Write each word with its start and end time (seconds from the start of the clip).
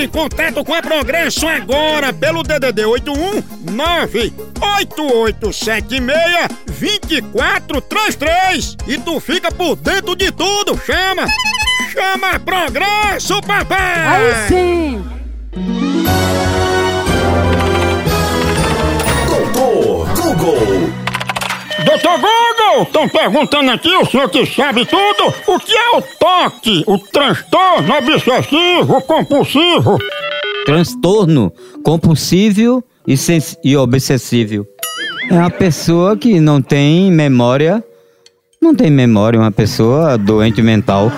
em 0.00 0.08
contato 0.08 0.64
com 0.64 0.72
a 0.72 0.80
Progresso 0.80 1.46
agora 1.46 2.10
pelo 2.12 2.42
DDD 2.42 2.86
81 2.86 3.42
98876 3.72 6.48
2433 6.66 8.76
e 8.86 8.96
tu 8.98 9.20
fica 9.20 9.52
por 9.52 9.76
dentro 9.76 10.16
de 10.16 10.32
tudo, 10.32 10.80
chama! 10.84 11.26
Chama 11.92 12.40
Progresso, 12.40 13.40
papai! 13.42 14.06
Aí 14.06 14.48
sim! 14.48 14.99
Google, 22.70 22.82
estão 22.82 23.08
perguntando 23.08 23.70
aqui, 23.70 23.88
o 23.96 24.06
senhor 24.06 24.28
que 24.28 24.46
sabe 24.46 24.86
tudo, 24.86 25.34
o 25.46 25.58
que 25.58 25.72
é 25.72 25.96
o 25.96 26.02
toque, 26.18 26.84
o 26.86 26.98
transtorno 26.98 27.94
obsessivo 27.96 29.02
compulsivo? 29.02 29.98
transtorno 30.64 31.52
compulsivo 31.82 32.84
e, 33.06 33.14
e 33.64 33.76
obsessivo. 33.76 34.66
É 35.30 35.34
uma 35.34 35.50
pessoa 35.50 36.16
que 36.16 36.38
não 36.38 36.60
tem 36.60 37.10
memória, 37.10 37.82
não 38.60 38.74
tem 38.74 38.90
memória, 38.90 39.40
uma 39.40 39.50
pessoa 39.50 40.16
doente 40.16 40.62
mental. 40.62 41.10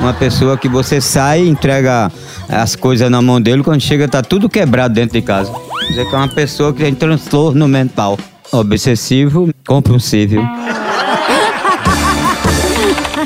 Uma 0.00 0.12
pessoa 0.12 0.58
que 0.58 0.68
você 0.68 1.00
sai 1.00 1.44
e 1.44 1.48
entrega 1.48 2.10
as 2.48 2.74
coisas 2.74 3.08
na 3.08 3.22
mão 3.22 3.40
dele, 3.40 3.62
quando 3.62 3.80
chega 3.80 4.08
tá 4.08 4.20
tudo 4.20 4.48
quebrado 4.48 4.94
dentro 4.94 5.12
de 5.12 5.22
casa. 5.24 5.52
Quer 5.52 5.88
dizer 5.88 6.08
que 6.08 6.14
é 6.14 6.18
uma 6.18 6.34
pessoa 6.34 6.72
que 6.72 6.82
tem 6.82 6.94
transtorno 6.94 7.68
mental. 7.68 8.18
Obsessivo, 8.52 9.50
compulsivo. 9.66 10.42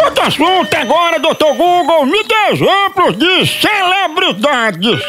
Outro 0.07 0.23
assunto 0.25 0.73
agora, 0.73 1.19
doutor 1.19 1.53
Google, 1.57 2.07
me 2.07 2.23
dê 2.23 2.53
exemplos 2.53 3.19
de 3.19 3.45
celebridades. 3.45 5.03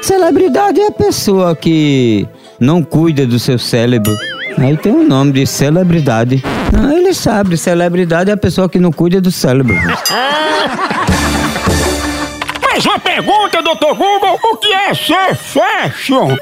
Celebridade 0.00 0.80
é 0.80 0.88
a 0.88 0.90
pessoa 0.90 1.54
que 1.54 2.26
não 2.58 2.82
cuida 2.82 3.24
do 3.24 3.38
seu 3.38 3.56
cérebro. 3.56 4.12
Aí 4.58 4.76
tem 4.76 4.90
o 4.92 5.04
nome 5.04 5.30
de 5.30 5.46
celebridade. 5.46 6.42
Ah, 6.76 6.92
ele 6.92 7.14
sabe, 7.14 7.56
celebridade 7.56 8.30
é 8.30 8.32
a 8.32 8.36
pessoa 8.36 8.68
que 8.68 8.80
não 8.80 8.90
cuida 8.90 9.20
do 9.20 9.30
cérebro. 9.30 9.76
Mais 12.60 12.84
uma 12.84 12.98
pergunta, 12.98 13.62
doutor 13.62 13.94
Google, 13.94 14.40
o 14.42 14.56
que 14.56 14.72
é 14.72 14.92
ser 14.92 15.36
fashion? 15.36 16.36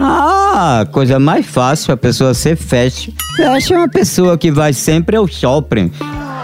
Ah, 0.00 0.86
coisa 0.90 1.18
mais 1.18 1.44
fácil 1.44 1.92
a 1.92 1.96
pessoa 1.96 2.32
ser 2.32 2.56
fashion. 2.56 3.12
Fashion 3.36 3.74
é 3.74 3.78
uma 3.80 3.88
pessoa 3.88 4.38
que 4.38 4.50
vai 4.50 4.72
sempre 4.72 5.14
ao 5.14 5.28
shopping 5.28 5.92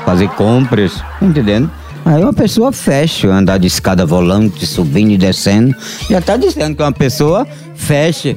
fazer 0.05 0.29
compras, 0.31 1.03
entendendo? 1.21 1.71
Aí 2.05 2.23
uma 2.23 2.35
pessoa 2.35 2.71
fashion, 2.71 3.31
andar 3.31 3.59
de 3.59 3.67
escada 3.67 4.05
volante, 4.05 4.67
subindo 4.67 5.13
e 5.13 5.17
descendo. 5.17 5.75
Já 6.11 6.21
tá 6.21 6.37
dizendo 6.37 6.77
que 6.77 6.83
uma 6.83 6.93
pessoa 6.93 7.47
fashion. 7.75 8.35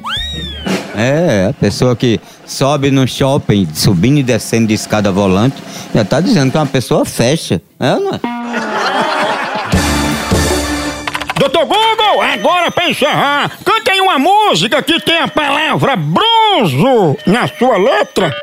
É, 0.95 1.47
a 1.49 1.53
pessoa 1.53 1.95
que 1.95 2.19
sobe 2.45 2.89
no 2.89 3.05
shopping, 3.07 3.67
subindo 3.73 4.19
e 4.19 4.23
descendo 4.23 4.67
de 4.67 4.73
escada 4.73 5.11
volante, 5.11 5.61
já 5.93 6.05
tá 6.05 6.21
dizendo 6.21 6.51
que 6.51 6.57
uma 6.57 6.65
pessoa 6.65 7.03
fashion. 7.03 7.59
É, 7.79 7.95
não 7.99 8.13
é? 8.15 8.19
Doutor 11.37 11.65
Google, 11.65 12.21
agora 12.21 12.71
pra 12.71 12.89
encerrar, 12.89 13.51
canta 13.63 13.91
aí 13.91 13.99
uma 13.99 14.17
música 14.17 14.81
que 14.81 14.99
tem 15.01 15.19
a 15.19 15.27
palavra 15.27 15.95
bronzo 15.95 17.17
na 17.27 17.47
sua 17.47 17.77
letra. 17.77 18.33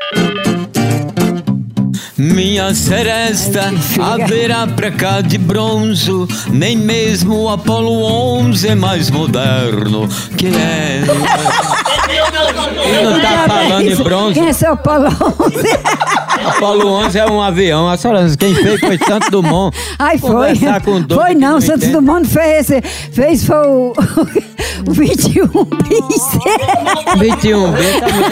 Minha 2.17 2.73
seresta 2.73 3.73
haverá 4.01 4.65
pra 4.65 4.89
cá 4.89 5.19
de 5.19 5.37
bronzo, 5.37 6.25
nem 6.49 6.77
mesmo 6.77 7.43
o 7.43 7.49
Apolo 7.49 7.91
11 8.39 8.69
é 8.69 8.75
mais 8.75 9.09
moderno 9.09 10.07
que 10.37 10.47
é. 10.47 11.03
Ele 12.85 13.09
não 13.09 13.19
tá 13.19 13.45
falando 13.47 13.81
em 13.81 13.95
bronze. 13.95 14.33
Quem 14.33 14.47
é 14.47 14.53
seu 14.53 14.77
Paulo? 14.77 15.07
Apolo 16.45 16.87
11 16.87 17.19
é 17.19 17.25
um 17.25 17.41
avião. 17.41 17.89
A 17.89 17.97
senhora, 17.97 18.25
quem 18.37 18.55
fez 18.55 18.79
foi 18.79 18.97
Santo 18.97 19.31
Dumont. 19.31 19.75
Ai, 19.99 20.17
foi. 20.17 20.53
Com 20.83 21.15
Foi 21.15 21.33
não, 21.33 21.53
não 21.53 21.61
Santos. 21.61 21.89
Dumont 21.89 22.27
fez 22.27 22.69
esse. 22.69 22.81
Fez 23.11 23.45
foi 23.45 23.67
o. 23.67 23.93
o 24.87 24.91
21 24.91 25.47
bis. 25.47 26.23
21 27.17 27.71
B, 27.71 27.79
essa 27.79 28.07
mulher, 28.13 28.31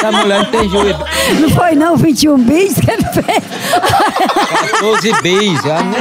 essa 0.00 0.12
mulher 0.12 0.38
não 0.38 0.46
tem 0.50 0.68
juízo. 0.68 0.98
Não 1.40 1.50
foi 1.50 1.74
não, 1.74 1.96
21 1.96 2.38
bis 2.38 2.74
que 2.74 2.90
ele 2.90 3.04
fez. 3.04 3.42
12 4.80 5.12
bis. 5.22 5.62
já 5.62 5.82
nem- 5.82 6.00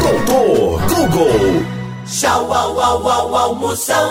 Doutor 0.00 0.80
Google. 0.88 1.62
Tchau, 2.06 2.52
au, 2.52 2.78
au, 2.80 3.06
au, 3.08 3.34
almoção. 3.36 4.06